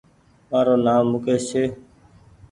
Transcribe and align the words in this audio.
مآرو 0.49 0.75
نآم 0.85 1.03
مڪيش 1.11 1.43
ڇي 1.51 1.63